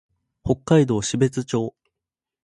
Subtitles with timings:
[0.43, 1.75] 北海道標津町